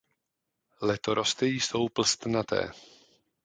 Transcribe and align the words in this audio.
Letorosty 0.81 1.45
jsou 1.47 1.89
plstnaté. 1.89 2.71